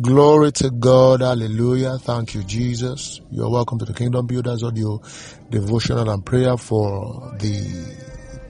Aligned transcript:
Glory 0.00 0.50
to 0.50 0.70
God. 0.70 1.20
Hallelujah. 1.20 1.98
Thank 1.98 2.34
you, 2.34 2.42
Jesus. 2.42 3.20
You're 3.30 3.48
welcome 3.48 3.78
to 3.78 3.84
the 3.84 3.94
Kingdom 3.94 4.26
Builders 4.26 4.64
audio 4.64 5.00
devotional 5.48 6.10
and 6.10 6.26
prayer 6.26 6.56
for 6.56 7.32
the 7.38 7.94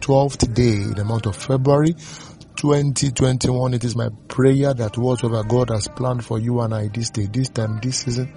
12th 0.01 0.55
day 0.55 0.77
in 0.77 0.95
the 0.95 1.05
month 1.05 1.27
of 1.27 1.37
February 1.37 1.93
2021. 2.57 3.75
It 3.75 3.85
is 3.85 3.95
my 3.95 4.09
prayer 4.27 4.73
that 4.73 4.97
whatsoever 4.97 5.45
God 5.47 5.69
has 5.69 5.87
planned 5.87 6.25
for 6.25 6.39
you 6.39 6.63
and 6.63 6.73
I 6.75 6.89
this 6.89 7.11
day, 7.11 7.27
this 7.27 7.51
time, 7.51 7.79
this 7.83 7.99
season, 7.99 8.33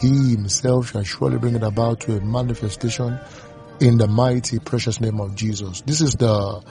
He 0.00 0.30
Himself 0.30 0.92
shall 0.92 1.04
surely 1.04 1.36
bring 1.36 1.56
it 1.56 1.62
about 1.62 2.00
to 2.00 2.16
a 2.16 2.20
manifestation 2.22 3.20
in 3.80 3.98
the 3.98 4.08
mighty, 4.08 4.60
precious 4.60 4.98
name 4.98 5.20
of 5.20 5.34
Jesus. 5.34 5.82
This 5.82 6.00
is 6.00 6.14
the 6.14 6.62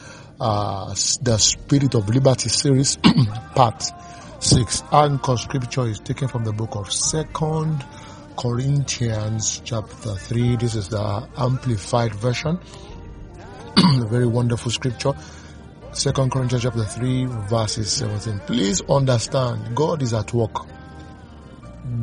uh, 0.42 0.96
the 1.22 1.38
Spirit 1.38 1.94
of 1.94 2.10
Liberty 2.10 2.50
series, 2.50 2.98
part 3.56 3.84
6 4.42 4.84
anchor 4.94 5.36
scripture 5.36 5.86
is 5.86 6.00
taken 6.00 6.30
from 6.30 6.46
the 6.46 6.54
book 6.54 6.76
of 6.78 6.90
second 6.94 7.86
corinthians 8.38 9.62
chapter 9.66 10.16
3 10.16 10.56
this 10.56 10.76
is 10.76 10.88
the 10.88 11.28
amplified 11.38 12.16
version. 12.16 12.58
Very 14.08 14.26
wonderful 14.26 14.72
scripture. 14.72 15.12
Second 15.92 16.32
corinthians 16.32 16.64
chapter 16.64 16.86
3 16.86 17.26
verses 17.50 17.92
17 17.92 18.40
please 18.48 18.82
understand 18.90 19.76
god 19.76 20.02
is 20.02 20.14
at 20.14 20.34
work. 20.34 20.56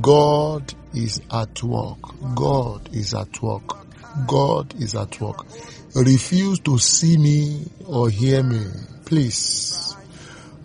God 0.03 0.75
is 0.93 1.23
at 1.31 1.63
work. 1.63 1.99
God 2.35 2.91
is 2.93 3.15
at 3.15 3.41
work. 3.41 3.79
God 4.27 4.75
is 4.79 4.95
at 4.95 5.19
work. 5.23 5.47
Refuse 5.95 6.59
to 6.61 6.77
see 6.77 7.17
me 7.17 7.71
or 7.87 8.11
hear 8.11 8.43
me 8.43 8.63
please 9.07 9.97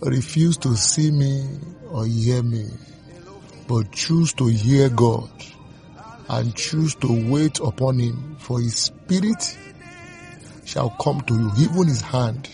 refuse 0.02 0.58
to 0.58 0.76
see 0.76 1.12
me 1.12 1.48
or 1.90 2.06
hear 2.06 2.42
me, 2.42 2.66
but 3.68 3.92
choose 3.92 4.34
to 4.34 4.48
hear 4.48 4.90
God 4.90 5.30
and 6.30 6.56
choose 6.56 6.96
to 6.96 7.32
wait 7.32 7.60
upon 7.60 8.00
Him, 8.00 8.36
for 8.40 8.60
His 8.60 8.76
Spirit 8.76 9.58
shall 10.66 10.90
come 11.02 11.22
to 11.22 11.34
you, 11.34 11.52
even 11.60 11.88
His 11.88 12.02
hand, 12.02 12.50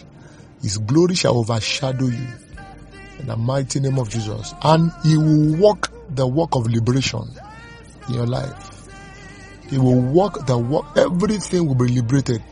His 0.61 0.77
glory 0.79 1.15
shall 1.15 1.37
overshadow 1.37 2.05
you. 2.05 2.27
In 3.19 3.27
the 3.27 3.37
mighty 3.37 3.79
name 3.79 3.97
of 3.97 4.09
Jesus. 4.09 4.53
And 4.63 4.91
He 5.03 5.17
will 5.17 5.55
walk 5.55 5.91
the 6.09 6.27
work 6.27 6.55
of 6.55 6.67
liberation 6.67 7.23
in 8.07 8.13
your 8.15 8.27
life. 8.27 8.89
He 9.69 9.77
will 9.77 10.01
walk 10.01 10.45
the 10.45 10.57
work, 10.57 10.85
everything 10.95 11.65
will 11.67 11.75
be 11.75 11.87
liberated. 11.87 12.43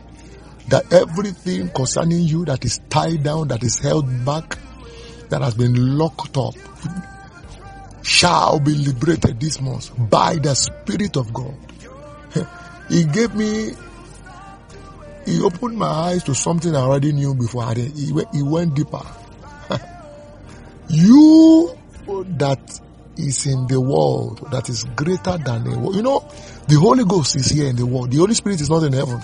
That 0.68 0.92
everything 0.92 1.68
concerning 1.70 2.22
you 2.22 2.44
that 2.46 2.64
is 2.64 2.80
tied 2.90 3.22
down, 3.22 3.48
that 3.48 3.62
is 3.62 3.78
held 3.78 4.24
back, 4.24 4.58
that 5.30 5.42
has 5.42 5.54
been 5.54 5.98
locked 5.98 6.36
up 6.36 6.54
shall 8.02 8.60
be 8.60 8.72
liberated 8.74 9.40
this 9.40 9.60
month 9.60 9.90
by 10.10 10.36
the 10.36 10.54
Spirit 10.54 11.16
of 11.16 11.32
God. 11.32 11.56
He 12.88 13.02
gave 13.04 13.34
me, 13.34 13.72
he 15.24 15.40
opened 15.42 15.76
my 15.76 15.86
eyes 15.86 16.22
to 16.24 16.34
something 16.36 16.74
I 16.74 16.78
already 16.78 17.12
knew 17.12 17.34
before. 17.34 17.74
He 17.74 18.12
he 18.32 18.42
went 18.42 18.76
deeper. 18.76 19.02
you 20.88 21.76
that 22.38 22.80
is 23.16 23.46
in 23.46 23.66
the 23.66 23.80
world 23.80 24.46
that 24.52 24.68
is 24.68 24.84
greater 24.94 25.36
than 25.38 25.64
the 25.64 25.76
world. 25.78 25.96
You 25.96 26.02
know, 26.02 26.20
the 26.68 26.76
Holy 26.76 27.04
Ghost 27.04 27.34
is 27.34 27.48
here 27.48 27.68
in 27.68 27.76
the 27.76 27.86
world. 27.86 28.12
The 28.12 28.18
Holy 28.18 28.34
Spirit 28.34 28.60
is 28.60 28.70
not 28.70 28.84
in 28.84 28.92
heaven. 28.92 29.20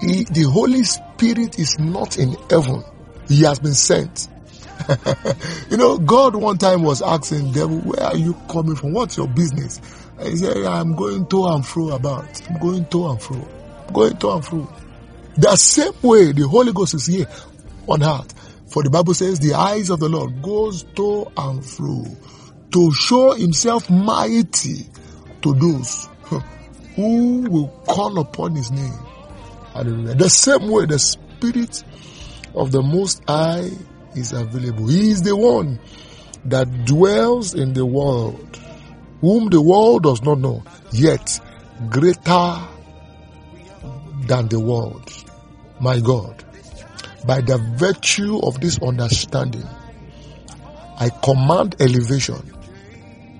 He, 0.00 0.24
the 0.24 0.42
Holy 0.48 0.84
Spirit 0.84 1.58
is 1.58 1.78
not 1.78 2.18
in 2.18 2.36
heaven. 2.50 2.84
He 3.28 3.42
has 3.42 3.58
been 3.58 3.74
sent. 3.74 4.28
you 5.70 5.76
know, 5.76 5.98
God 5.98 6.36
one 6.36 6.58
time 6.58 6.82
was 6.82 7.02
asking 7.02 7.52
devil, 7.52 7.78
where 7.78 8.02
are 8.02 8.16
you 8.16 8.34
coming 8.50 8.76
from? 8.76 8.92
What's 8.92 9.16
your 9.16 9.28
business? 9.28 9.80
And 10.18 10.28
he 10.28 10.36
said, 10.36 10.64
I'm 10.64 10.94
going 10.94 11.26
to 11.26 11.46
and 11.46 11.66
fro 11.66 11.90
about. 11.90 12.48
I'm 12.48 12.58
going 12.58 12.86
to 12.86 13.06
and 13.08 13.20
fro. 13.20 13.48
I'm 13.86 13.94
going 13.94 14.16
to 14.16 14.30
and 14.30 14.44
fro. 14.44 14.72
The 15.36 15.56
same 15.56 15.92
way 16.02 16.32
the 16.32 16.48
Holy 16.48 16.72
Ghost 16.72 16.94
is 16.94 17.06
here 17.06 17.26
on 17.88 18.02
earth. 18.02 18.32
For 18.68 18.82
the 18.82 18.90
Bible 18.90 19.14
says 19.14 19.38
the 19.38 19.54
eyes 19.54 19.90
of 19.90 20.00
the 20.00 20.08
Lord 20.08 20.42
goes 20.42 20.82
to 20.96 21.30
and 21.36 21.64
fro 21.64 22.04
to 22.72 22.92
show 22.92 23.32
himself 23.32 23.88
mighty 23.88 24.88
to 25.42 25.54
those 25.54 26.08
who 26.96 27.40
will 27.48 27.68
call 27.86 28.18
upon 28.18 28.56
his 28.56 28.70
name. 28.70 28.98
Hallelujah. 29.72 30.14
The 30.14 30.30
same 30.30 30.68
way 30.68 30.86
the 30.86 30.98
Spirit 30.98 31.84
of 32.54 32.72
the 32.72 32.82
Most 32.82 33.22
High 33.28 33.70
is 34.16 34.32
available. 34.32 34.88
He 34.88 35.10
is 35.10 35.22
the 35.22 35.36
one 35.36 35.78
that 36.44 36.84
dwells 36.84 37.54
in 37.54 37.72
the 37.72 37.84
world, 37.84 38.58
whom 39.20 39.48
the 39.50 39.60
world 39.60 40.04
does 40.04 40.22
not 40.22 40.38
know, 40.38 40.62
yet 40.92 41.40
greater 41.90 42.58
than 44.26 44.48
the 44.48 44.60
world. 44.60 45.12
My 45.80 46.00
God, 46.00 46.44
by 47.26 47.40
the 47.40 47.58
virtue 47.76 48.38
of 48.38 48.60
this 48.60 48.78
understanding, 48.82 49.66
I 50.98 51.10
command 51.10 51.76
elevation. 51.80 52.52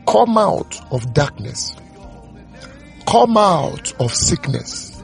Come 0.07 0.37
out 0.37 0.79
of 0.93 1.15
darkness. 1.15 1.75
Come 3.07 3.37
out 3.37 3.99
of 4.01 4.15
sickness. 4.15 5.03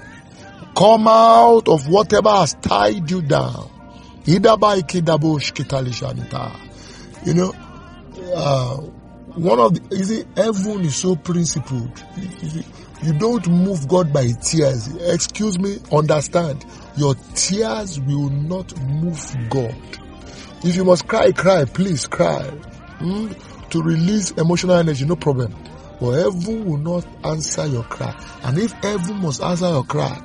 Come 0.76 1.08
out 1.08 1.68
of 1.68 1.88
whatever 1.88 2.30
has 2.30 2.54
tied 2.54 3.10
you 3.10 3.22
down. 3.22 3.71
You 7.24 7.34
know, 7.34 7.52
uh, 8.34 8.76
one 9.34 9.58
of 9.58 9.74
the, 9.74 9.96
you 9.96 10.04
see, 10.04 10.24
heaven 10.36 10.80
is 10.82 10.96
so 10.96 11.16
principled. 11.16 12.04
You, 12.16 12.62
you 13.02 13.12
don't 13.18 13.48
move 13.48 13.88
God 13.88 14.12
by 14.12 14.28
tears. 14.42 14.94
Excuse 14.96 15.58
me, 15.58 15.78
understand. 15.90 16.64
Your 16.96 17.14
tears 17.34 17.98
will 18.00 18.28
not 18.30 18.76
move 18.80 19.36
God. 19.48 19.74
If 20.64 20.76
you 20.76 20.84
must 20.84 21.08
cry, 21.08 21.32
cry, 21.32 21.64
please 21.64 22.06
cry. 22.06 22.44
Hmm? 22.44 23.32
To 23.70 23.82
release 23.82 24.30
emotional 24.32 24.76
energy, 24.76 25.04
no 25.04 25.16
problem. 25.16 25.54
But 26.00 26.12
heaven 26.12 26.64
will 26.64 26.78
not 26.78 27.06
answer 27.24 27.66
your 27.66 27.84
cry. 27.84 28.14
And 28.44 28.58
if 28.58 28.70
heaven 28.72 29.16
must 29.16 29.42
answer 29.42 29.68
your 29.68 29.84
cry, 29.84 30.22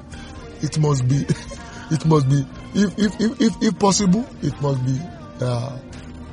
it 0.62 0.78
must 0.78 1.08
be, 1.08 1.26
it 1.92 2.06
must 2.06 2.30
be 2.30 2.46
if, 2.74 2.98
if, 2.98 3.20
if, 3.20 3.42
if, 3.42 3.64
if 3.64 3.80
possible, 3.80 4.26
it 4.42 4.60
must 4.62 4.86
be 4.86 5.00
uh, 5.42 5.78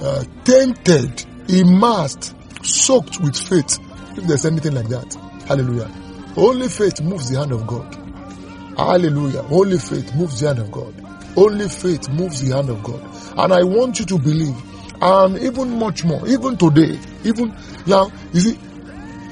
uh, 0.00 0.24
tainted, 0.44 1.24
immersed, 1.48 2.34
soaked 2.62 3.20
with 3.20 3.36
faith. 3.36 3.78
If 4.16 4.24
there's 4.24 4.44
anything 4.44 4.74
like 4.74 4.88
that. 4.88 5.14
Hallelujah. 5.46 5.90
Only 6.36 6.68
faith 6.68 7.00
moves 7.00 7.30
the 7.30 7.38
hand 7.38 7.52
of 7.52 7.66
God. 7.66 7.94
Hallelujah. 8.76 9.44
Only 9.50 9.78
faith 9.78 10.14
moves 10.14 10.40
the 10.40 10.48
hand 10.48 10.58
of 10.58 10.70
God. 10.70 10.94
Only 11.36 11.68
faith 11.68 12.08
moves 12.10 12.42
the 12.42 12.54
hand 12.54 12.70
of 12.70 12.82
God. 12.82 13.00
And 13.36 13.52
I 13.52 13.62
want 13.62 13.98
you 14.00 14.06
to 14.06 14.18
believe. 14.18 14.56
And 15.00 15.38
even 15.38 15.78
much 15.78 16.04
more, 16.04 16.26
even 16.28 16.56
today, 16.56 16.98
even 17.24 17.54
now, 17.86 18.10
you 18.32 18.40
see, 18.40 18.58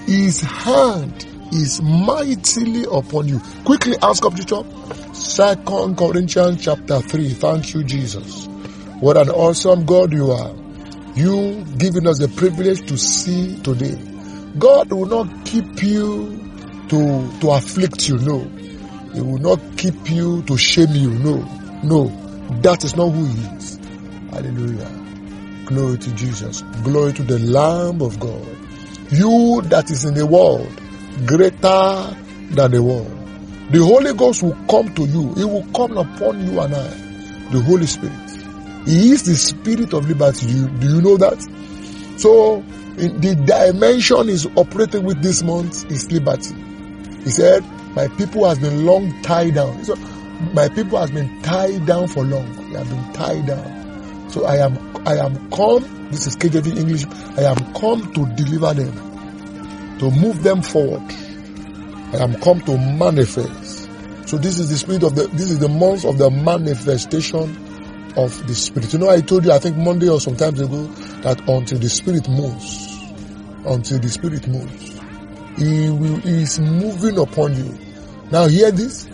his 0.07 0.41
hand 0.41 1.27
is 1.53 1.83
mightily 1.83 2.85
upon 2.85 3.29
you. 3.29 3.41
Quickly 3.65 3.95
ask 4.03 4.25
up, 4.25 4.35
teacher. 4.35 4.63
Second 5.15 5.97
Corinthians 5.97 6.65
chapter 6.65 7.01
3. 7.01 7.29
Thank 7.31 7.75
you, 7.75 7.85
Jesus. 7.85 8.47
What 9.01 9.17
an 9.17 9.31
awesome 9.31 9.85
God 9.85 10.13
you 10.13 10.31
are. 10.31 10.55
You 11.15 11.65
giving 11.77 12.07
us 12.07 12.19
the 12.19 12.29
privilege 12.29 12.87
to 12.89 12.97
see 12.97 13.61
today. 13.63 13.99
God 14.59 14.91
will 14.93 15.07
not 15.07 15.45
keep 15.45 15.83
you 15.83 16.39
to, 16.89 17.39
to 17.41 17.51
afflict 17.51 18.09
you, 18.09 18.19
no. 18.19 18.39
He 19.13 19.21
will 19.21 19.39
not 19.39 19.61
keep 19.77 20.11
you 20.11 20.43
to 20.45 20.57
shame 20.57 20.93
you, 20.93 21.11
no. 21.11 21.43
No. 21.83 22.05
That 22.63 22.85
is 22.85 22.97
not 22.97 23.11
who 23.11 23.25
He 23.25 23.57
is. 23.57 23.79
Hallelujah. 24.31 25.03
Glory 25.67 25.99
to 25.99 26.15
Jesus. 26.15 26.63
Glory 26.83 27.13
to 27.13 27.23
the 27.23 27.39
Lamb 27.39 28.01
of 28.01 28.19
God. 28.19 28.47
You 29.11 29.61
that 29.65 29.91
is 29.91 30.05
in 30.05 30.15
the 30.15 30.27
world, 30.27 30.81
greater 31.27 32.17
than 32.51 32.71
the 32.71 32.83
world. 32.83 33.11
The 33.71 33.79
Holy 33.79 34.13
Ghost 34.15 34.43
will 34.43 34.57
come 34.69 34.95
to 34.95 35.07
you. 35.07 35.33
He 35.35 35.45
will 35.45 35.67
come 35.75 35.97
upon 35.97 36.47
you 36.47 36.61
and 36.61 36.75
I. 36.75 36.89
The 37.51 37.61
Holy 37.61 37.87
Spirit. 37.87 38.13
He 38.87 39.13
is 39.13 39.23
the 39.25 39.35
Spirit 39.35 39.93
of 39.93 40.09
liberty. 40.09 40.47
Do 40.47 40.53
you, 40.53 40.69
do 40.69 40.87
you 40.97 41.03
know 41.03 41.17
that? 41.17 41.41
So, 42.19 42.63
the 42.97 43.35
dimension 43.47 44.29
is 44.29 44.47
operating 44.57 45.05
with 45.05 45.23
this 45.23 45.43
month 45.43 45.91
is 45.91 46.11
liberty. 46.13 46.55
He 47.25 47.31
said, 47.31 47.65
my 47.95 48.09
people 48.09 48.49
has 48.49 48.59
been 48.59 48.85
long 48.85 49.23
tied 49.23 49.55
down. 49.55 49.85
So, 49.85 49.97
my 50.55 50.69
people 50.69 50.99
has 50.99 51.11
been 51.11 51.43
tied 51.43 51.87
down 51.87 52.09
for 52.09 52.25
long. 52.25 52.73
They 52.73 52.79
have 52.79 52.89
been 52.89 53.13
tied 53.13 53.47
down. 53.47 53.83
So 54.31 54.45
I 54.47 54.57
am, 54.57 54.79
I 55.07 55.17
am 55.19 55.51
come. 55.51 56.09
This 56.11 56.27
is 56.27 56.37
KJV 56.37 56.77
English. 56.77 57.05
I 57.37 57.43
am 57.45 57.75
come 57.75 58.13
to 58.15 58.27
deliver 58.35 58.75
them, 58.75 59.12
to 60.03 60.11
move 60.11 60.43
them 60.43 60.63
forward. 60.63 61.03
I 62.13 62.23
am 62.23 62.35
come 62.41 62.61
to 62.63 62.77
manifest. 62.77 63.89
So 64.29 64.37
this 64.37 64.59
is 64.59 64.69
the 64.69 64.77
spirit 64.77 65.03
of 65.03 65.15
the, 65.15 65.29
this 65.29 65.51
is 65.51 65.59
the 65.59 65.69
month 65.69 66.05
of 66.05 66.19
the 66.19 66.31
manifestation 66.31 67.57
of 68.17 68.47
the 68.47 68.55
spirit. 68.55 68.93
You 68.93 68.99
know, 68.99 69.09
I 69.09 69.21
told 69.21 69.45
you, 69.45 69.53
I 69.53 69.59
think 69.59 69.77
Monday 69.77 70.09
or 70.09 70.21
some 70.21 70.37
sometimes 70.37 70.61
ago, 70.61 70.87
that 71.23 71.49
until 71.49 71.79
the 71.79 71.89
spirit 71.89 72.29
moves, 72.29 72.93
until 73.65 73.99
the 73.99 74.09
Spirit 74.09 74.47
moves. 74.49 75.01
He 75.57 75.91
will, 75.91 76.17
he 76.19 76.43
is 76.43 76.59
moving 76.59 77.19
upon 77.19 77.55
you. 77.55 77.79
Now 78.31 78.49
hear 78.49 78.71
this. 78.71 79.09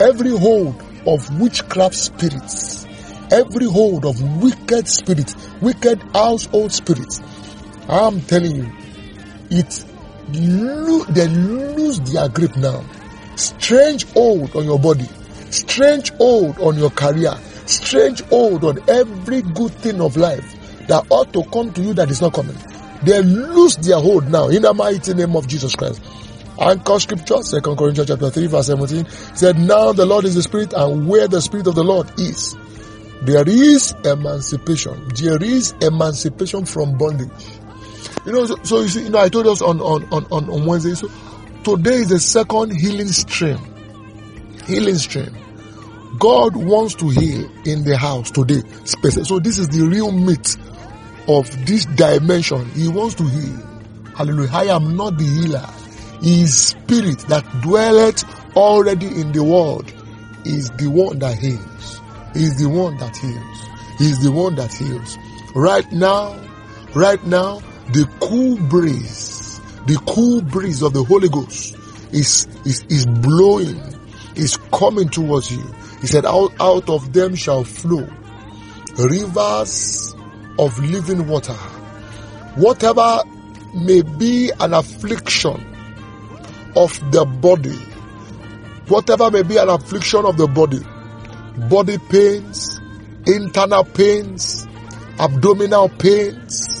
Every 0.00 0.30
hold 0.30 0.80
of 1.06 1.40
witchcraft 1.40 1.94
spirits, 1.94 2.86
every 3.30 3.66
hold 3.66 4.06
of 4.06 4.42
wicked 4.42 4.88
spirits, 4.88 5.34
wicked 5.60 6.00
household 6.14 6.72
spirits, 6.72 7.20
I'm 7.88 8.20
telling 8.22 8.56
you, 8.56 8.72
it 9.50 9.84
they 10.32 11.28
lose 11.28 12.00
their 12.00 12.28
grip 12.28 12.56
now. 12.56 12.84
Strange 13.36 14.04
hold 14.12 14.54
on 14.54 14.64
your 14.64 14.78
body, 14.78 15.08
strange 15.50 16.10
hold 16.12 16.58
on 16.58 16.76
your 16.78 16.90
career, 16.90 17.32
strange 17.66 18.20
hold 18.24 18.64
on 18.64 18.78
every 18.88 19.42
good 19.42 19.72
thing 19.74 20.00
of 20.00 20.16
life 20.16 20.56
that 20.88 21.06
ought 21.10 21.32
to 21.32 21.42
come 21.52 21.72
to 21.72 21.80
you 21.80 21.94
that 21.94 22.10
is 22.10 22.20
not 22.20 22.34
coming. 22.34 22.56
They 23.02 23.22
lose 23.22 23.76
their 23.76 23.98
hold 23.98 24.28
now 24.30 24.48
in 24.48 24.62
the 24.62 24.74
mighty 24.74 25.14
name 25.14 25.36
of 25.36 25.46
Jesus 25.48 25.74
Christ. 25.74 26.02
Anchor 26.60 27.00
scripture, 27.00 27.42
Second 27.42 27.76
Corinthians 27.76 28.08
chapter 28.08 28.28
3, 28.28 28.46
verse 28.48 28.66
17, 28.66 29.06
said, 29.34 29.58
Now 29.58 29.92
the 29.92 30.04
Lord 30.04 30.26
is 30.26 30.34
the 30.34 30.42
Spirit, 30.42 30.74
and 30.74 31.08
where 31.08 31.26
the 31.26 31.40
Spirit 31.40 31.66
of 31.66 31.74
the 31.74 31.82
Lord 31.84 32.10
is, 32.20 32.54
there 33.22 33.48
is 33.48 33.94
emancipation. 34.04 35.08
There 35.14 35.42
is 35.42 35.72
emancipation 35.80 36.66
from 36.66 36.98
bondage. 36.98 37.59
You 38.26 38.32
know, 38.32 38.46
so, 38.46 38.56
so 38.62 38.80
you 38.80 38.88
see, 38.88 39.02
you 39.04 39.10
know, 39.10 39.18
I 39.18 39.28
told 39.28 39.46
us 39.46 39.62
on, 39.62 39.80
on, 39.80 40.04
on, 40.12 40.50
on 40.50 40.66
Wednesday, 40.66 40.94
so 40.94 41.08
today 41.64 41.96
is 41.96 42.08
the 42.08 42.20
second 42.20 42.76
healing 42.76 43.08
stream. 43.08 43.58
Healing 44.66 44.96
stream. 44.96 45.34
God 46.18 46.56
wants 46.56 46.94
to 46.96 47.08
heal 47.08 47.50
in 47.64 47.84
the 47.84 47.96
house 47.96 48.30
today. 48.30 48.62
So 48.84 49.38
this 49.38 49.58
is 49.58 49.68
the 49.68 49.86
real 49.88 50.12
meat 50.12 50.56
of 51.28 51.66
this 51.66 51.86
dimension. 51.86 52.68
He 52.70 52.88
wants 52.88 53.14
to 53.16 53.24
heal. 53.24 53.66
Hallelujah. 54.16 54.50
I 54.52 54.64
am 54.64 54.96
not 54.96 55.16
the 55.16 55.24
healer. 55.24 55.66
His 56.20 56.68
spirit 56.68 57.20
that 57.28 57.44
dwelleth 57.62 58.24
already 58.54 59.06
in 59.06 59.32
the 59.32 59.42
world 59.42 59.90
is 60.44 60.70
the 60.70 60.88
one 60.88 61.18
that 61.20 61.38
heals. 61.38 62.00
He 62.34 62.44
is 62.44 62.58
the 62.58 62.68
one 62.68 62.98
that 62.98 63.16
heals. 63.16 63.68
He 63.98 64.10
is 64.10 64.22
the 64.22 64.32
one 64.32 64.56
that 64.56 64.72
heals. 64.72 65.16
Right 65.54 65.90
now, 65.92 66.38
right 66.94 67.24
now, 67.24 67.62
the 67.92 68.08
cool 68.20 68.56
breeze, 68.68 69.60
the 69.86 70.00
cool 70.06 70.42
breeze 70.42 70.82
of 70.82 70.92
the 70.92 71.02
Holy 71.04 71.28
Ghost 71.28 71.76
is, 72.12 72.46
is, 72.64 72.84
is 72.88 73.06
blowing, 73.06 73.80
is 74.36 74.56
coming 74.72 75.08
towards 75.08 75.50
you. 75.50 75.62
He 76.00 76.06
said, 76.06 76.24
out, 76.24 76.52
out 76.60 76.88
of 76.88 77.12
them 77.12 77.34
shall 77.34 77.64
flow 77.64 78.08
rivers 78.98 80.14
of 80.58 80.78
living 80.78 81.26
water. 81.26 81.54
Whatever 82.56 83.22
may 83.74 84.02
be 84.02 84.50
an 84.60 84.74
affliction 84.74 85.66
of 86.76 86.98
the 87.12 87.24
body, 87.24 87.76
whatever 88.88 89.30
may 89.30 89.42
be 89.42 89.56
an 89.56 89.68
affliction 89.68 90.24
of 90.24 90.36
the 90.36 90.46
body, 90.46 90.80
body 91.68 91.98
pains, 92.10 92.80
internal 93.26 93.84
pains, 93.84 94.66
abdominal 95.18 95.88
pains, 95.88 96.79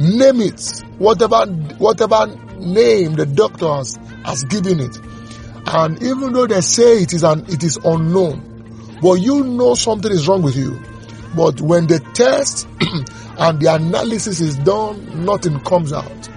name 0.00 0.40
it, 0.40 0.82
whatever, 0.98 1.46
whatever 1.78 2.26
name 2.58 3.14
the 3.14 3.26
doctors 3.26 3.96
has, 4.24 4.44
given 4.44 4.80
it. 4.80 4.98
And 5.66 6.02
even 6.02 6.32
though 6.32 6.46
they 6.46 6.60
say 6.62 7.02
it 7.02 7.12
is 7.12 7.22
an, 7.22 7.44
it 7.48 7.62
is 7.62 7.78
unknown, 7.84 8.98
but 9.02 9.14
you 9.14 9.44
know 9.44 9.74
something 9.74 10.10
is 10.10 10.26
wrong 10.26 10.42
with 10.42 10.56
you. 10.56 10.80
But 11.36 11.60
when 11.60 11.86
the 11.86 12.00
test 12.00 12.66
and 13.38 13.60
the 13.60 13.74
analysis 13.74 14.40
is 14.40 14.56
done, 14.56 15.24
nothing 15.24 15.60
comes 15.60 15.92
out. 15.92 16.28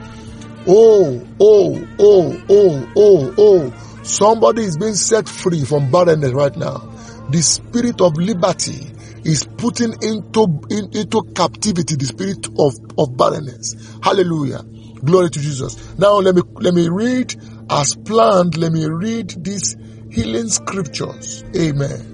Oh, 0.67 1.25
oh, 1.39 1.87
oh, 1.99 2.41
oh, 2.49 2.91
oh, 2.95 3.35
oh. 3.37 4.03
Somebody 4.03 4.63
is 4.63 4.77
being 4.77 4.95
set 4.95 5.27
free 5.27 5.63
from 5.63 5.89
barrenness 5.89 6.31
right 6.33 6.55
now. 6.55 6.77
The 7.29 7.41
spirit 7.41 8.01
of 8.01 8.17
liberty 8.17 8.91
is 9.25 9.45
putting 9.57 9.93
into, 10.01 10.61
in, 10.69 10.89
into 10.93 11.23
captivity 11.35 11.95
the 11.95 12.05
spirit 12.05 12.47
of, 12.59 12.73
of 12.97 13.15
barrenness. 13.17 13.97
Hallelujah. 14.01 14.63
Glory 15.03 15.29
to 15.29 15.39
Jesus. 15.39 15.97
Now 15.97 16.15
let 16.15 16.35
me, 16.35 16.41
let 16.55 16.73
me 16.73 16.87
read 16.89 17.35
as 17.69 17.95
planned. 17.95 18.57
Let 18.57 18.71
me 18.71 18.85
read 18.85 19.29
these 19.43 19.75
healing 20.11 20.47
scriptures. 20.47 21.43
Amen. 21.55 22.13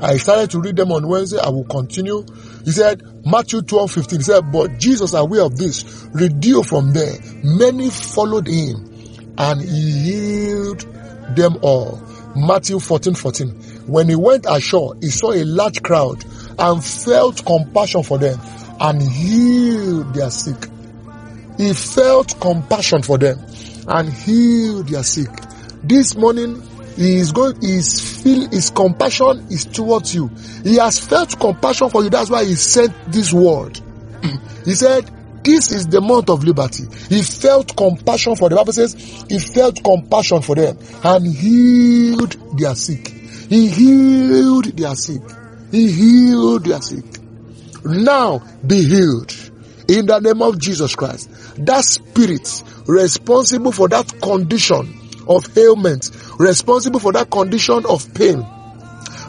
I 0.00 0.16
started 0.16 0.50
to 0.50 0.60
read 0.60 0.76
them 0.76 0.90
on 0.90 1.06
Wednesday. 1.06 1.38
I 1.38 1.50
will 1.50 1.64
continue. 1.64 2.24
He 2.64 2.72
said, 2.72 3.02
Matthew 3.24 3.62
12, 3.62 3.90
15. 3.90 4.18
He 4.18 4.24
said, 4.24 4.50
But 4.50 4.78
Jesus, 4.78 5.14
aware 5.14 5.42
of 5.42 5.56
this, 5.56 6.08
reduced 6.12 6.68
from 6.68 6.92
there. 6.92 7.14
Many 7.44 7.90
followed 7.90 8.48
him 8.48 8.88
and 9.38 9.60
he 9.60 9.90
healed 10.02 10.80
them 11.36 11.58
all. 11.62 12.00
Matthew 12.34 12.80
14, 12.80 13.14
14. 13.14 13.48
When 13.86 14.08
he 14.08 14.16
went 14.16 14.46
ashore, 14.48 14.96
he 15.00 15.08
saw 15.08 15.32
a 15.32 15.44
large 15.44 15.82
crowd 15.82 16.24
and 16.58 16.84
felt 16.84 17.44
compassion 17.44 18.02
for 18.02 18.18
them 18.18 18.38
and 18.80 19.02
healed 19.02 20.14
their 20.14 20.30
sick. 20.30 20.68
He 21.56 21.72
felt 21.72 22.40
compassion 22.40 23.02
for 23.02 23.18
them 23.18 23.38
and 23.88 24.12
healed 24.12 24.88
their 24.88 25.02
sick. 25.02 25.30
This 25.82 26.16
morning, 26.16 26.62
he 26.96 27.16
is 27.16 27.32
going, 27.32 27.60
his 27.60 28.22
feel, 28.22 28.48
his 28.50 28.70
compassion 28.70 29.46
is 29.50 29.64
towards 29.64 30.14
you. 30.14 30.28
He 30.62 30.76
has 30.76 30.98
felt 30.98 31.38
compassion 31.38 31.88
for 31.90 32.02
you. 32.02 32.10
That's 32.10 32.30
why 32.30 32.44
he 32.44 32.54
sent 32.54 32.94
this 33.12 33.32
word. 33.32 33.80
he 34.64 34.74
said, 34.74 35.10
this 35.44 35.72
is 35.72 35.88
the 35.88 36.00
month 36.00 36.30
of 36.30 36.44
liberty. 36.44 36.84
He 37.08 37.22
felt 37.22 37.76
compassion 37.76 38.36
for 38.36 38.48
the 38.48 38.56
Bible 38.56 38.72
says 38.72 38.94
he 39.28 39.38
felt 39.40 39.82
compassion 39.82 40.40
for 40.40 40.54
them 40.54 40.78
and 41.02 41.26
healed 41.26 42.58
their 42.58 42.74
sick. 42.76 43.08
He 43.08 43.68
healed 43.68 44.66
their 44.66 44.94
sick. 44.94 45.22
He 45.72 45.90
healed 45.90 46.64
their 46.66 46.80
sick. 46.80 47.04
Now 47.84 48.42
be 48.64 48.84
healed 48.84 49.34
in 49.88 50.06
the 50.06 50.20
name 50.20 50.42
of 50.42 50.58
Jesus 50.60 50.94
Christ. 50.94 51.30
That 51.66 51.82
spirit 51.84 52.62
responsible 52.86 53.72
for 53.72 53.88
that 53.88 54.20
condition 54.20 54.98
of 55.26 55.56
ailment, 55.56 56.10
responsible 56.38 57.00
for 57.00 57.12
that 57.12 57.30
condition 57.30 57.84
of 57.86 58.12
pain, 58.14 58.46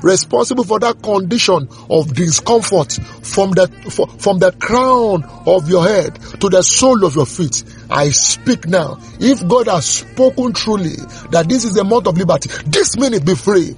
responsible 0.04 0.64
for 0.64 0.80
that 0.80 1.02
condition 1.02 1.68
of 1.90 2.14
discomfort 2.14 2.94
from 3.24 3.52
the 3.52 3.68
for, 3.90 4.08
from 4.20 4.40
the 4.40 4.52
crown 4.52 5.24
of 5.48 5.70
your 5.70 5.84
head 5.88 6.16
to 6.42 6.50
the 6.50 6.62
sole 6.62 7.06
of 7.06 7.16
your 7.16 7.26
feet. 7.26 7.64
I 7.90 8.10
speak 8.10 8.68
now. 8.68 9.00
If 9.20 9.48
God 9.48 9.68
has 9.68 9.86
spoken 9.86 10.54
truly 10.54 10.96
that 11.32 11.46
this 11.48 11.64
is 11.64 11.74
the 11.74 11.84
month 11.84 12.08
of 12.08 12.18
liberty, 12.18 12.50
this 12.66 12.98
minute 12.98 13.26
be 13.26 13.36
free. 13.36 13.76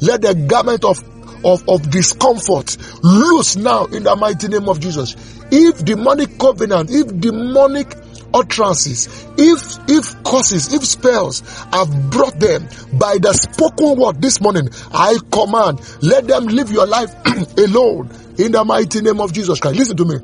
Let 0.00 0.22
the 0.22 0.34
garment 0.48 0.84
of 0.84 0.98
of, 1.44 1.68
of 1.68 1.90
discomfort 1.90 2.76
loose 3.02 3.56
now 3.56 3.84
in 3.86 4.02
the 4.02 4.16
mighty 4.16 4.48
name 4.48 4.68
of 4.68 4.80
Jesus. 4.80 5.14
If 5.50 5.84
demonic 5.84 6.38
covenant, 6.38 6.90
if 6.90 7.20
demonic 7.20 7.94
utterances, 8.32 9.26
if 9.36 9.78
if 9.88 10.22
causes, 10.24 10.72
if 10.72 10.84
spells 10.84 11.40
have 11.72 12.10
brought 12.10 12.38
them 12.40 12.66
by 12.98 13.18
the 13.18 13.32
spoken 13.32 13.98
word 13.98 14.20
this 14.20 14.40
morning, 14.40 14.68
I 14.92 15.18
command, 15.30 15.80
let 16.02 16.26
them 16.26 16.46
live 16.46 16.70
your 16.70 16.86
life 16.86 17.14
alone 17.58 18.10
in 18.38 18.52
the 18.52 18.64
mighty 18.64 19.02
name 19.02 19.20
of 19.20 19.32
Jesus 19.32 19.60
Christ. 19.60 19.78
Listen 19.78 19.96
to 19.98 20.04
me. 20.04 20.16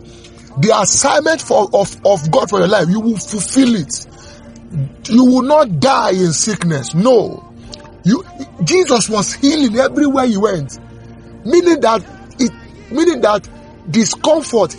The 0.59 0.77
assignment 0.81 1.41
for 1.41 1.69
of, 1.73 1.95
of 2.05 2.31
God 2.31 2.51
for 2.51 2.59
your 2.59 2.69
life, 2.69 2.89
you 2.89 3.01
will 3.01 3.19
fulfill 3.19 3.77
it. 3.77 4.07
You 5.09 5.25
will 5.25 5.43
not 5.43 5.81
die 5.81 6.13
in 6.13 6.33
sickness. 6.33 6.95
No. 6.95 7.50
You 8.05 8.25
Jesus 8.65 9.09
was 9.09 9.35
healing 9.35 9.79
everywhere 9.79 10.27
he 10.27 10.37
went. 10.37 10.79
Meaning 11.45 11.81
that 11.81 12.03
it 12.39 12.53
meaning 12.91 13.21
that 13.23 13.49
discomfort 13.91 14.77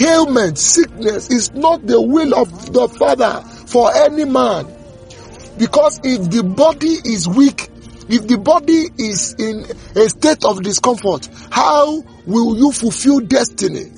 ailment, 0.00 0.58
sickness 0.58 1.30
is 1.30 1.52
not 1.52 1.86
the 1.86 2.00
will 2.00 2.34
of 2.34 2.72
the 2.72 2.88
Father 2.88 3.42
for 3.66 3.94
any 3.94 4.24
man. 4.24 4.66
Because 5.58 6.00
if 6.02 6.30
the 6.30 6.42
body 6.42 6.96
is 7.04 7.28
weak, 7.28 7.70
if 8.08 8.26
the 8.26 8.38
body 8.38 8.86
is 8.98 9.34
in 9.38 9.64
a 9.96 10.08
state 10.08 10.44
of 10.44 10.62
discomfort, 10.62 11.28
how 11.50 12.02
will 12.26 12.56
you 12.56 12.72
fulfill 12.72 13.20
destiny? 13.20 13.92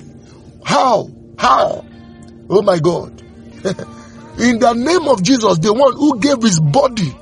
How? 0.63 1.09
How? 1.37 1.85
Oh 2.49 2.61
my 2.61 2.79
God. 2.79 3.21
in 4.39 4.59
the 4.59 4.73
name 4.73 5.07
of 5.07 5.23
Jesus, 5.23 5.57
the 5.59 5.73
one 5.73 5.93
who 5.93 6.19
gave 6.19 6.41
his 6.41 6.59
body 6.59 7.13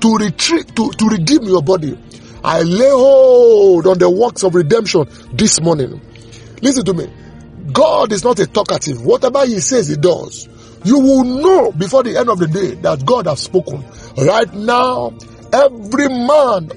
to 0.00 0.16
retreat, 0.16 0.74
to, 0.76 0.90
to 0.90 1.08
redeem 1.08 1.44
your 1.44 1.62
body, 1.62 1.98
I 2.44 2.62
lay 2.62 2.90
hold 2.90 3.86
on 3.86 3.98
the 3.98 4.08
works 4.08 4.42
of 4.44 4.54
redemption 4.54 5.06
this 5.32 5.60
morning. 5.60 6.00
Listen 6.62 6.84
to 6.84 6.94
me. 6.94 7.08
God 7.72 8.12
is 8.12 8.24
not 8.24 8.38
a 8.38 8.46
talkative. 8.46 9.04
Whatever 9.04 9.44
He 9.46 9.60
says, 9.60 9.88
He 9.88 9.96
does. 9.96 10.48
You 10.84 10.98
will 11.00 11.24
know 11.24 11.72
before 11.72 12.02
the 12.04 12.16
end 12.16 12.28
of 12.28 12.38
the 12.38 12.46
day 12.46 12.74
that 12.76 13.04
God 13.04 13.26
has 13.26 13.40
spoken. 13.40 13.84
Right 14.16 14.52
now, 14.54 15.12
every 15.52 16.08
man 16.08 16.70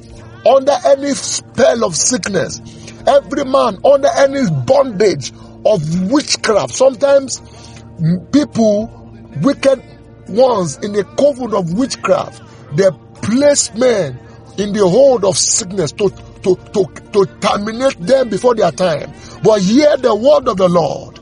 under 0.46 0.76
any 0.86 1.14
spell 1.14 1.86
of 1.86 1.96
sickness, 1.96 2.60
every 3.08 3.46
man 3.46 3.78
under 3.86 4.10
any 4.18 4.50
bondage 4.66 5.32
of 5.66 6.12
witchcraft, 6.12 6.74
sometimes 6.74 7.40
people, 8.32 8.90
wicked 9.42 9.84
ones 10.28 10.78
in 10.78 10.96
a 10.96 11.04
coven 11.04 11.54
of 11.54 11.74
witchcraft, 11.74 12.42
they 12.76 12.90
place 13.22 13.74
men 13.76 14.20
in 14.58 14.74
the 14.74 14.88
hold 14.88 15.24
of 15.26 15.38
sickness 15.38 15.92
to, 15.94 16.10
to, 16.44 16.56
to, 16.74 16.86
to 17.14 17.26
terminate 17.40 18.00
them 18.00 18.30
before 18.30 18.56
their 18.56 18.72
time. 18.72 19.12
But 19.44 19.62
hear 19.62 19.98
the 19.98 20.16
word 20.16 20.48
of 20.48 20.58
the 20.58 20.70
Lord. 20.70 21.20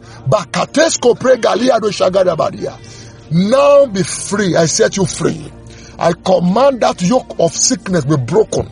Now 3.31 3.85
be 3.85 4.03
free. 4.03 4.55
I 4.55 4.65
set 4.65 4.97
you 4.97 5.05
free. 5.05 5.51
I 5.97 6.13
command 6.13 6.81
that 6.81 7.01
yoke 7.01 7.35
of 7.39 7.51
sickness 7.51 8.05
be 8.05 8.17
broken. 8.17 8.67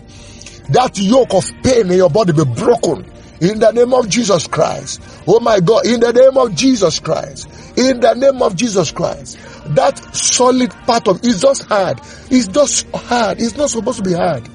That 0.70 0.98
yoke 0.98 1.34
of 1.34 1.46
pain 1.64 1.90
in 1.92 1.98
your 1.98 2.10
body 2.10 2.34
be 2.34 2.46
broken. 2.46 3.06
In 3.40 3.60
the 3.60 3.72
name 3.72 3.94
of 3.94 4.10
Jesus 4.10 4.48
Christ. 4.48 5.02
Oh 5.28 5.40
my 5.40 5.60
God. 5.60 5.86
In 5.86 6.00
the 6.00 6.12
name 6.12 6.38
of 6.38 6.56
Jesus 6.56 7.00
Christ. 7.00 7.48
In 7.78 8.00
the 8.00 8.16
name 8.16 8.42
of 8.42 8.56
Jesus 8.56 8.92
Christ. 8.92 9.38
That 9.76 10.00
solid 10.16 10.72
part 10.72 11.08
of 11.08 11.20
it's 11.24 11.42
just 11.42 11.64
hard. 11.66 12.00
It's 12.32 12.48
just 12.48 12.90
hard. 12.90 13.40
It's 13.40 13.56
not 13.56 13.70
supposed 13.70 14.00
to 14.00 14.04
be 14.04 14.14
hard. 14.14 14.50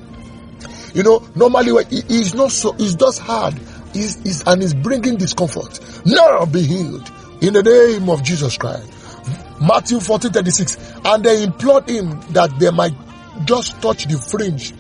You 0.93 1.05
know, 1.05 1.25
normally 1.37 1.71
when 1.71 1.87
it's 1.89 2.35
not 2.35 2.51
so, 2.51 2.75
it's 2.81 2.97
just 2.97 3.21
hard. 3.21 3.55
And 3.55 4.63
it's 4.63 4.75
bringing 4.75 5.19
discomfort. 5.19 5.79
Now 6.05 6.45
be 6.47 6.63
healed. 6.63 7.13
In 7.41 7.53
the 7.55 7.63
name 7.63 8.11
of 8.11 8.25
Jesus 8.25 8.59
Christ. 8.59 8.91
Matthew 9.61 10.01
14 10.01 10.33
36. 10.33 10.77
And 11.05 11.23
they 11.23 11.45
implored 11.45 11.89
him 11.89 12.21
that 12.33 12.59
they 12.59 12.73
might 12.73 12.95
just 13.45 13.81
touch 13.81 14.07
the 14.07 14.19
fringe 14.19 14.73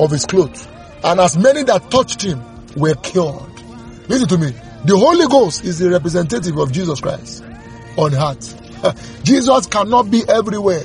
of 0.00 0.10
his 0.10 0.26
clothes. 0.26 0.66
And 1.04 1.20
as 1.20 1.38
many 1.38 1.62
that 1.62 1.88
touched 1.88 2.22
him 2.22 2.42
were 2.76 2.94
cured. 2.96 3.60
Listen 4.08 4.26
to 4.28 4.38
me. 4.38 4.50
The 4.84 4.96
Holy 4.96 5.28
Ghost 5.28 5.64
is 5.64 5.78
the 5.78 5.90
representative 5.90 6.56
of 6.58 6.72
Jesus 6.72 7.00
Christ 7.00 7.44
on 7.96 8.14
earth. 8.14 9.22
Jesus 9.24 9.66
cannot 9.66 10.10
be 10.10 10.22
everywhere. 10.28 10.84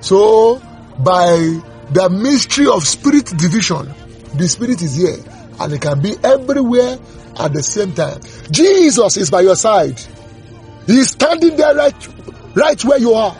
So, 0.00 0.60
by 0.98 1.60
the 1.90 2.08
mystery 2.10 2.66
of 2.66 2.84
spirit 2.84 3.26
division, 3.26 3.92
the 4.34 4.48
spirit 4.48 4.82
is 4.82 4.96
here 4.96 5.18
and 5.60 5.72
it 5.72 5.80
can 5.80 6.00
be 6.00 6.14
everywhere 6.22 6.98
at 7.38 7.52
the 7.52 7.62
same 7.62 7.92
time. 7.92 8.20
Jesus 8.50 9.16
is 9.16 9.30
by 9.30 9.42
your 9.42 9.56
side. 9.56 10.00
He's 10.86 11.10
standing 11.10 11.56
there 11.56 11.74
right, 11.74 12.54
right 12.54 12.84
where 12.84 12.98
you 12.98 13.14
are. 13.14 13.36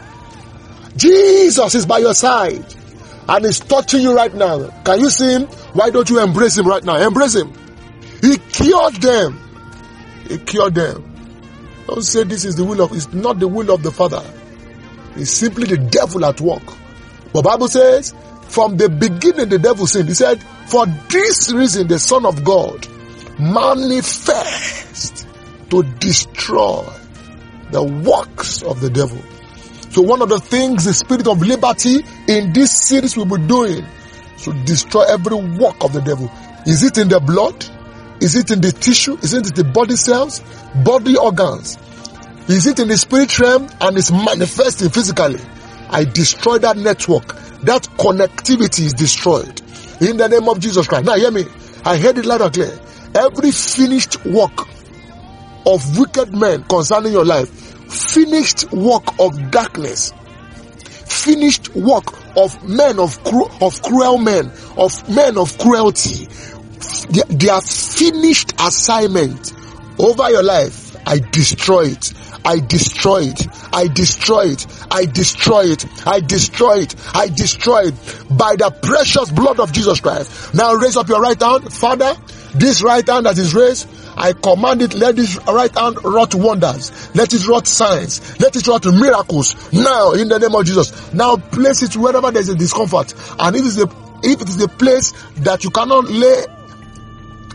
Jesus 0.97 1.75
is 1.75 1.87
by 1.87 1.99
your 1.99 2.15
side 2.15 2.75
and 3.29 3.45
he's 3.45 3.61
touching 3.61 4.01
you 4.01 4.15
right 4.15 4.35
now. 4.35 4.69
Can 4.83 5.01
you 5.01 5.11
see 5.11 5.33
him? 5.33 5.43
Why 5.75 5.91
don't 5.91 6.09
you 6.09 6.21
embrace 6.21 6.57
him 6.59 6.67
right 6.67 6.83
now? 6.83 6.97
Embrace 6.97 7.35
him. 7.35 7.53
He 8.21 8.37
cured 8.39 8.95
them. 8.95 9.39
He 10.29 10.39
cured 10.39 10.75
them. 10.75 11.18
Don't 11.89 12.03
say 12.03 12.23
this 12.25 12.45
is 12.45 12.55
the 12.55 12.65
will 12.65 12.83
of, 12.83 12.93
it's 12.93 13.11
not 13.15 13.39
the 13.39 13.49
will 13.49 13.73
of 13.73 13.83
the 13.83 13.91
Father. 13.91 14.23
It's 15.17 15.31
simply 15.31 15.65
the 15.65 15.79
devil 15.79 16.23
at 16.27 16.39
work. 16.39 16.63
But 17.33 17.45
Bible 17.45 17.69
says, 17.69 18.15
from 18.43 18.77
the 18.77 18.91
beginning 18.91 19.49
the 19.49 19.59
devil 19.59 19.87
sinned. 19.87 20.09
He 20.09 20.15
said, 20.15 20.43
for 20.67 20.85
this 21.09 21.51
reason 21.51 21.89
the 21.89 21.99
Son 21.99 22.27
of 22.27 22.45
God 22.45 22.87
manifest 23.39 25.27
to 25.71 25.83
destroy 25.83 26.85
the 27.71 27.83
works 27.83 28.63
of 28.63 28.81
the 28.83 28.91
devil. 28.91 29.19
So 29.91 30.03
one 30.03 30.21
of 30.21 30.29
the 30.29 30.41
things 30.41 30.85
the 30.85 30.93
spirit 30.93 31.27
of 31.27 31.41
liberty 31.41 32.05
in 32.29 32.53
this 32.53 32.87
series 32.87 33.17
will 33.17 33.25
be 33.25 33.47
doing 33.47 33.83
to 34.43 34.53
destroy 34.65 35.05
every 35.09 35.37
work 35.37 35.83
of 35.83 35.95
the 35.95 36.03
devil. 36.03 36.31
Is 36.67 36.83
it 36.83 36.99
in 36.99 37.09
the 37.09 37.19
blood? 37.19 37.65
Is 38.21 38.35
it 38.35 38.51
in 38.51 38.61
the 38.61 38.73
tissue? 38.73 39.17
Is 39.23 39.35
it 39.35 39.47
in 39.47 39.55
the 39.55 39.71
body 39.73 39.97
cells, 39.97 40.41
body 40.85 41.17
organs? 41.17 41.79
Is 42.49 42.67
it 42.67 42.79
in 42.79 42.89
the 42.89 42.97
spirit 42.97 43.39
realm 43.39 43.69
and 43.81 43.97
it's 43.97 44.11
manifesting 44.11 44.89
physically? 44.89 45.41
I 45.91 46.05
destroy 46.05 46.59
that 46.59 46.77
network. 46.77 47.29
That 47.63 47.83
connectivity 47.99 48.87
is 48.87 48.93
destroyed. 48.95 49.61
In 50.01 50.17
the 50.17 50.29
name 50.29 50.49
of 50.49 50.61
Jesus 50.61 50.87
Christ. 50.87 51.05
Now 51.05 51.17
hear 51.17 51.31
me. 51.31 51.45
I 51.85 51.97
heard 51.97 52.19
it 52.19 52.27
loud 52.27 52.41
and 52.41 52.53
clear. 52.53 52.79
Every 53.15 53.51
finished 53.51 54.25
work 54.27 54.67
of 55.67 55.99
wicked 55.99 56.35
men 56.35 56.65
concerning 56.65 57.13
your 57.13 57.25
life, 57.25 57.49
finished 57.91 58.73
work 58.73 59.05
of 59.19 59.51
darkness, 59.51 60.13
finished 61.07 61.75
work 61.75 62.05
of 62.37 62.63
men 62.69 62.99
of, 62.99 63.23
cru- 63.25 63.49
of 63.61 63.83
cruel 63.83 64.19
men, 64.19 64.51
of 64.77 65.09
men 65.09 65.37
of 65.37 65.57
cruelty, 65.59 66.27
their 67.29 67.61
finished 67.61 68.55
assignment 68.61 69.53
over 69.99 70.31
your 70.31 70.43
life, 70.43 70.97
I 71.07 71.19
destroy 71.19 71.87
it. 71.87 72.13
I 72.45 72.61
destroy 72.61 73.23
it. 73.25 73.47
I 73.73 73.89
destroy 73.89 74.47
it. 74.47 74.67
I 74.91 75.05
destroy 75.05 75.65
it. 75.65 75.87
I 76.07 76.21
destroy 76.21 76.79
it. 76.79 76.95
I 77.15 77.29
destroy 77.29 77.89
it 77.89 77.95
by 78.31 78.57
the 78.57 78.71
precious 78.83 79.31
blood 79.31 79.61
of 79.61 79.73
Jesus 79.73 80.01
Christ. 80.01 80.55
Now 80.55 80.75
raise 80.75 80.97
up 80.97 81.09
your 81.09 81.21
right 81.21 81.41
hand. 81.41 81.73
Father, 81.73 82.15
this 82.55 82.83
right 82.83 83.07
hand 83.07 83.27
that 83.27 83.37
is 83.39 83.55
raised, 83.55 83.89
I 84.17 84.33
command 84.33 84.83
it, 84.83 84.95
let 84.95 85.17
this 85.17 85.39
right 85.47 85.75
hand 85.77 86.03
wrought 86.05 86.35
wonders. 86.35 87.15
Let 87.15 87.33
it 87.33 87.47
wrought 87.47 87.67
signs. 87.67 88.41
Let 88.41 88.57
it 88.57 88.67
wrought 88.67 88.85
miracles. 88.87 89.73
Now, 89.73 90.13
in 90.13 90.29
the 90.29 90.39
name 90.39 90.55
of 90.55 90.65
Jesus. 90.65 91.13
Now 91.13 91.37
place 91.37 91.83
it 91.83 91.97
wherever 91.97 92.31
there's 92.31 92.49
a 92.49 92.55
discomfort. 92.55 93.15
And 93.39 93.57
it 93.57 93.65
is 93.65 93.79
a, 93.79 93.89
if 94.23 94.41
it 94.41 94.49
is 94.49 94.61
a 94.63 94.69
place 94.69 95.13
that 95.37 95.65
you 95.65 95.71
cannot 95.71 96.05
lay 96.05 96.45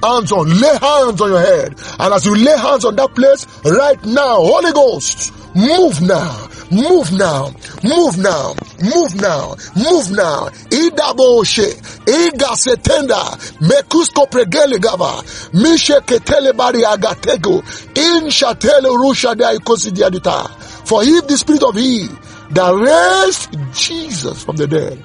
hands 0.04 0.32
on. 0.32 0.50
Lay 0.50 0.78
hands 0.82 1.22
on 1.22 1.30
your 1.30 1.42
head. 1.42 1.76
And 2.00 2.14
as 2.14 2.26
you 2.26 2.36
lay 2.36 2.58
hands 2.58 2.86
on 2.86 2.96
that 2.98 3.16
place, 3.16 3.48
right 3.66 4.04
now, 4.06 4.36
Holy 4.38 4.72
Ghost, 4.72 5.34
move 5.56 6.02
now. 6.02 6.50
Move 6.72 7.12
now. 7.14 7.52
Move 7.84 8.18
now. 8.18 8.56
Move 8.82 9.16
now. 9.22 9.56
Move 9.76 10.12
now. 10.12 10.50
Idaboshe. 10.74 11.70
Iga 12.06 12.56
setenda. 12.58 13.22
Mekusko 13.62 14.28
pregele 14.30 14.80
gava. 14.80 15.22
Mishe 15.54 16.00
ketele 16.02 16.56
bari 16.58 16.82
agatego. 16.84 17.62
In 17.96 18.30
shatele 18.30 18.90
rusha 18.98 19.36
de 19.38 19.44
ikosidiadita. 19.58 20.50
For 20.88 21.04
if 21.04 21.28
the 21.28 21.38
spirit 21.38 21.64
of 21.64 21.76
he 21.76 22.08
that 22.52 22.74
raised 22.74 23.76
Jesus 23.76 24.44
from 24.44 24.56
the 24.58 24.68
dead 24.68 25.04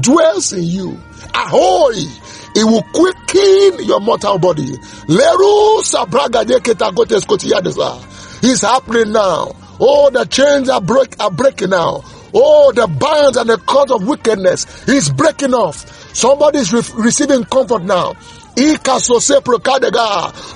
dwells 0.00 0.52
in 0.52 0.64
you, 0.64 0.98
ahoy, 1.34 1.94
it 2.54 2.64
will 2.64 2.82
quicken 2.92 3.84
your 3.84 4.00
mortal 4.00 4.38
body. 4.38 4.76
It's 8.44 8.62
happening 8.62 9.12
now. 9.12 9.52
Oh, 9.80 10.10
the 10.10 10.24
chains 10.26 10.68
are 10.68 10.80
break 10.80 11.14
are 11.20 11.30
breaking 11.30 11.70
now. 11.70 12.02
Oh, 12.34 12.72
the 12.74 12.86
bonds 12.86 13.36
and 13.36 13.48
the 13.48 13.58
cords 13.58 13.92
of 13.92 14.06
wickedness 14.06 14.88
is 14.88 15.10
breaking 15.10 15.54
off. 15.54 15.76
Somebody 16.14 16.58
is 16.58 16.72
re- 16.72 16.82
receiving 17.04 17.44
comfort 17.44 17.82
now. 17.84 18.14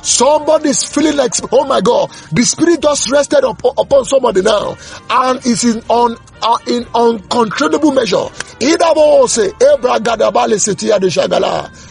Somebody's 0.02 0.84
feeling 0.84 1.16
like, 1.16 1.32
oh 1.50 1.64
my 1.66 1.80
God, 1.80 2.10
the 2.32 2.42
spirit 2.44 2.82
just 2.82 3.10
rested 3.10 3.42
up, 3.42 3.62
upon 3.64 4.04
somebody 4.04 4.42
now, 4.42 4.76
and 5.08 5.44
is 5.46 5.64
in 5.64 5.82
on 5.88 6.16
uh, 6.42 6.58
in 6.66 6.86
uncontrollable 6.94 7.92
measure. 7.92 8.26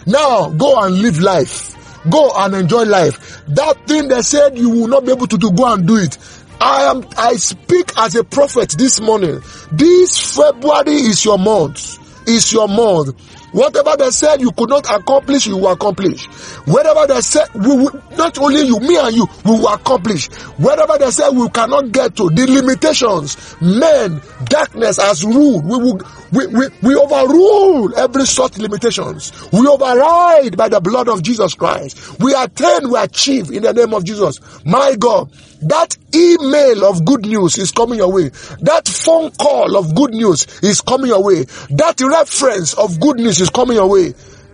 Now 0.08 0.50
go 0.50 0.80
and 0.82 0.96
live 1.00 1.20
life. 1.20 1.72
Go 2.10 2.32
and 2.38 2.54
enjoy 2.56 2.84
life. 2.84 3.42
That 3.48 3.88
thing 3.88 4.08
they 4.08 4.22
said 4.22 4.58
you 4.58 4.70
will 4.70 4.88
not 4.88 5.06
be 5.06 5.12
able 5.12 5.28
to 5.28 5.38
do, 5.38 5.52
go 5.52 5.74
and 5.74 5.88
do 5.88 5.98
it. 5.98 6.18
I 6.62 6.84
am 6.84 7.04
I 7.18 7.36
speak 7.36 7.92
as 7.98 8.16
a 8.16 8.24
prophet 8.24 8.70
this 8.78 9.02
morning. 9.02 9.42
This 9.72 10.36
February 10.36 10.94
is 10.94 11.26
your 11.26 11.38
month. 11.38 12.00
Is 12.28 12.52
your 12.54 12.68
month. 12.68 13.16
Whatever 13.56 13.96
they 13.98 14.12
said 14.12 14.42
you 14.42 14.52
could 14.52 14.70
not 14.70 14.86
accomplish, 14.94 15.48
you 15.48 15.56
will 15.56 15.72
accomplish. 15.72 16.26
Whatever 16.68 17.08
they 17.08 17.22
said, 17.22 17.48
we 17.54 17.68
will, 17.68 18.04
not 18.18 18.38
only 18.38 18.64
you, 18.68 18.80
me 18.82 18.98
and 18.98 19.16
you, 19.16 19.26
we 19.46 19.52
will 19.52 19.70
accomplish. 19.70 20.28
Whatever 20.58 20.98
they 20.98 21.10
said 21.10 21.30
we 21.30 21.48
cannot 21.50 21.90
get 21.94 22.18
to, 22.18 22.30
the 22.30 22.48
limitations, 22.48 23.56
men, 23.62 24.22
darkness 24.46 24.98
has 24.98 25.24
ruled. 25.24 25.64
We 25.66 25.78
will, 25.78 26.02
we, 26.34 26.48
we, 26.48 26.68
we 26.84 26.96
overrule 26.96 27.98
every 27.98 28.26
such 28.26 28.58
limitations. 28.58 29.32
We 29.54 29.66
override 29.68 30.58
by 30.58 30.68
the 30.68 30.82
blood 30.82 31.08
of 31.08 31.24
Jesus 31.24 31.54
Christ. 31.54 32.20
We 32.20 32.34
attain, 32.36 32.90
we 32.90 33.00
achieve 33.00 33.52
in 33.52 33.64
the 33.64 33.72
name 33.74 33.94
of 33.94 34.04
Jesus. 34.04 34.42
My 34.66 34.96
God, 35.00 35.30
that 35.66 35.98
email 36.14 36.86
of 36.86 37.06
good 37.06 37.22
news 37.26 37.58
is 37.58 37.72
coming 37.72 37.98
your 37.98 38.12
way. 38.12 38.30
That 38.62 38.88
phone 38.88 39.32
call 39.32 39.78
of 39.78 39.96
good 39.96 40.12
news 40.12 40.46
is 40.62 40.82
coming 40.82 41.08
your 41.08 41.24
way. 41.24 41.44
That 41.72 42.00
reference 42.02 42.74
of 42.76 43.00
good 43.00 43.18
news 43.18 43.42
is 43.42 43.50
coming 43.50 43.78
your 43.78 43.90
way. 43.90 44.14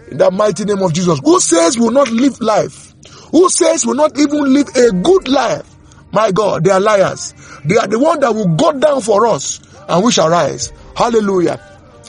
In 0.09 0.17
the 0.17 0.31
mighty 0.31 0.65
name 0.65 0.79
of 0.79 0.93
Jesus. 0.93 1.19
Who 1.23 1.39
says 1.39 1.77
will 1.77 1.91
not 1.91 2.09
live 2.09 2.39
life? 2.41 2.93
Who 3.31 3.49
says 3.49 3.85
will 3.85 3.95
not 3.95 4.17
even 4.17 4.53
live 4.53 4.67
a 4.75 4.91
good 4.91 5.27
life? 5.27 5.65
My 6.11 6.31
God, 6.31 6.63
they 6.63 6.71
are 6.71 6.79
liars. 6.79 7.33
They 7.65 7.77
are 7.77 7.87
the 7.87 7.99
one 7.99 8.19
that 8.19 8.33
will 8.33 8.55
go 8.55 8.73
down 8.73 9.01
for 9.01 9.27
us 9.27 9.61
and 9.87 10.03
we 10.03 10.11
shall 10.11 10.29
rise. 10.29 10.73
Hallelujah. 10.95 11.59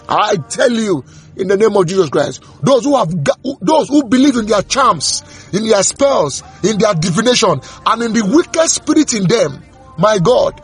I 0.08 0.36
tell 0.48 0.70
you, 0.70 1.04
in 1.36 1.48
the 1.48 1.56
name 1.56 1.76
of 1.76 1.86
Jesus 1.86 2.08
Christ, 2.10 2.42
those 2.62 2.84
who 2.84 2.96
have, 2.96 3.12
those 3.60 3.88
who 3.88 4.04
believe 4.04 4.36
in 4.36 4.46
their 4.46 4.62
charms, 4.62 5.22
in 5.52 5.66
their 5.66 5.82
spells, 5.82 6.42
in 6.62 6.78
their 6.78 6.94
divination, 6.94 7.60
and 7.86 8.02
in 8.02 8.12
the 8.12 8.24
wicked 8.24 8.68
spirit 8.68 9.14
in 9.14 9.26
them, 9.26 9.62
my 9.98 10.18
God, 10.18 10.60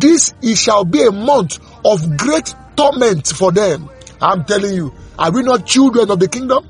this 0.00 0.34
it 0.42 0.56
shall 0.56 0.84
be 0.84 1.02
a 1.02 1.12
month 1.12 1.58
of 1.84 2.16
great 2.16 2.54
torment 2.76 3.26
for 3.28 3.52
them. 3.52 3.88
I'm 4.20 4.44
telling 4.44 4.74
you, 4.74 4.94
are 5.18 5.30
we 5.30 5.42
not 5.42 5.66
children 5.66 6.10
of 6.10 6.18
the 6.18 6.28
kingdom? 6.28 6.66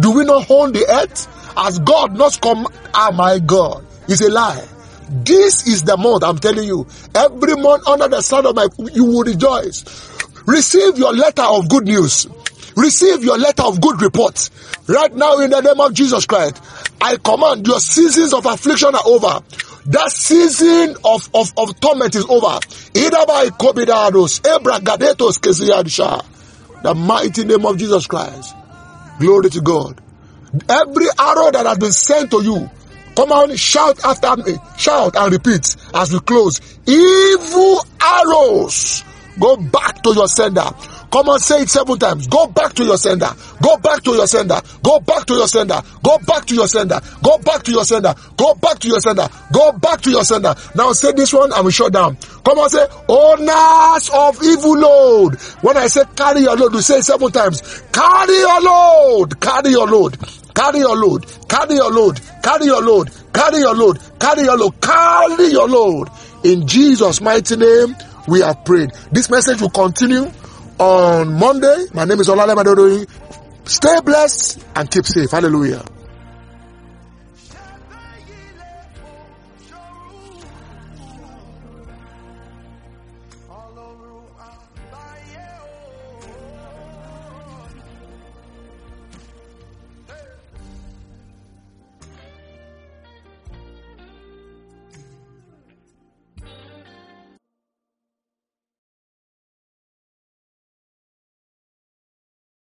Do 0.00 0.12
we 0.12 0.24
not 0.24 0.50
own 0.50 0.72
the 0.72 0.86
earth? 0.88 1.32
As 1.56 1.78
God 1.78 2.16
not 2.16 2.38
come, 2.40 2.66
ah 2.92 3.10
my 3.14 3.38
God, 3.38 3.84
it's 4.08 4.20
a 4.20 4.30
lie. 4.30 4.66
This 5.08 5.66
is 5.66 5.84
the 5.84 5.96
month, 5.96 6.24
I'm 6.24 6.38
telling 6.38 6.66
you. 6.66 6.86
Every 7.14 7.54
month 7.56 7.86
under 7.86 8.08
the 8.08 8.20
sun 8.20 8.44
of 8.44 8.56
my, 8.56 8.68
you 8.92 9.04
will 9.04 9.22
rejoice. 9.22 9.84
Receive 10.46 10.98
your 10.98 11.12
letter 11.12 11.42
of 11.42 11.68
good 11.68 11.84
news. 11.84 12.26
Receive 12.76 13.24
your 13.24 13.38
letter 13.38 13.62
of 13.62 13.80
good 13.80 14.02
report. 14.02 14.50
Right 14.86 15.14
now 15.14 15.38
in 15.38 15.50
the 15.50 15.60
name 15.62 15.80
of 15.80 15.94
Jesus 15.94 16.26
Christ, 16.26 16.62
I 17.00 17.16
command 17.16 17.66
your 17.66 17.80
seasons 17.80 18.34
of 18.34 18.44
affliction 18.46 18.94
are 18.94 19.06
over. 19.06 19.40
That 19.86 20.10
season 20.10 20.96
of, 21.04 21.28
of, 21.34 21.52
of 21.56 21.80
torment 21.80 22.14
is 22.14 22.26
over. 22.26 22.58
The 26.82 26.94
mighty 26.94 27.44
name 27.44 27.66
of 27.66 27.78
Jesus 27.78 28.06
Christ. 28.06 28.54
Glory 29.18 29.50
to 29.50 29.60
God. 29.62 30.00
Every 30.68 31.06
arrow 31.18 31.50
that 31.50 31.66
has 31.66 31.78
been 31.78 31.92
sent 31.92 32.30
to 32.32 32.42
you, 32.42 32.70
come 33.16 33.32
on, 33.32 33.56
shout 33.56 34.04
after 34.04 34.36
me. 34.42 34.56
Shout 34.76 35.16
and 35.16 35.32
repeat 35.32 35.76
as 35.94 36.12
we 36.12 36.20
close. 36.20 36.60
Evil 36.86 37.84
arrows, 38.00 39.04
go 39.40 39.56
back 39.56 40.02
to 40.02 40.14
your 40.14 40.28
sender. 40.28 40.68
Come 41.10 41.28
on, 41.28 41.38
say 41.38 41.62
it 41.62 41.70
seven 41.70 41.98
times. 41.98 42.26
Go 42.26 42.46
back 42.48 42.74
to 42.74 42.84
your 42.84 42.98
sender. 42.98 43.28
Go 43.62 43.76
back 43.78 44.02
to 44.02 44.10
your 44.12 44.26
sender. 44.26 44.60
Go 44.82 45.00
back 45.00 45.24
to 45.26 45.34
your 45.34 45.46
sender. 45.48 45.80
Go 46.02 46.18
back 46.18 46.44
to 46.46 46.54
your 46.54 46.66
sender. 46.68 47.00
Go 47.22 47.38
back 47.38 47.62
to 47.62 47.70
your 47.72 47.84
sender. 47.84 48.14
Go 48.36 48.54
back 48.54 48.78
to 48.80 48.88
your 48.88 49.00
sender. 49.00 49.28
Go 49.52 49.72
back 49.72 50.00
to 50.02 50.10
your 50.10 50.24
sender. 50.24 50.54
Now 50.74 50.92
say 50.92 51.12
this 51.12 51.32
one 51.32 51.52
and 51.52 51.64
we 51.64 51.72
shut 51.72 51.92
down. 51.92 52.16
Come 52.44 52.58
on, 52.58 52.68
say 52.70 52.86
owners 53.08 54.10
of 54.12 54.42
evil 54.42 54.78
load. 54.78 55.40
When 55.62 55.76
I 55.76 55.86
say 55.86 56.02
carry 56.16 56.40
your 56.42 56.56
load, 56.56 56.74
we 56.74 56.80
say 56.82 57.00
seven 57.00 57.30
times. 57.30 57.62
Carry 57.92 58.38
your 58.38 58.60
load. 58.62 59.40
Carry 59.40 59.70
your 59.70 59.86
load. 59.86 60.18
Carry 60.54 60.80
your 60.80 60.96
load. 60.96 61.24
Carry 61.48 61.76
your 61.76 61.90
load. 61.92 62.20
Carry 62.42 62.66
your 62.66 62.82
load. 62.82 63.10
Carry 63.32 63.58
your 63.60 63.74
load. 63.74 64.00
Carry 64.20 64.42
your 64.42 64.56
load. 64.56 64.80
Carry 64.80 65.46
your 65.52 65.68
load. 65.68 66.08
In 66.44 66.66
Jesus' 66.66 67.20
mighty 67.20 67.56
name, 67.56 67.94
we 68.28 68.40
have 68.40 68.64
prayed. 68.64 68.90
This 69.12 69.30
message 69.30 69.60
will 69.60 69.70
continue 69.70 70.30
on 70.78 71.38
Monday. 71.38 71.86
My 71.94 72.04
name 72.04 72.20
is 72.20 72.28
Olale 72.28 72.54
Madodoi. 72.54 73.06
Stay 73.68 74.00
blessed 74.04 74.64
and 74.74 74.90
keep 74.90 75.06
safe. 75.06 75.30
Hallelujah. 75.30 75.84